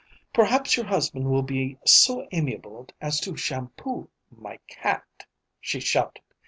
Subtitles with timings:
[0.33, 5.27] "Perhaps your husband will be so amiable as to shampoo my cat!"
[5.59, 6.23] she shouted.